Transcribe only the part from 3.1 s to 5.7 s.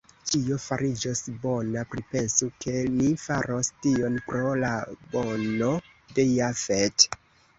faros tion pro la bono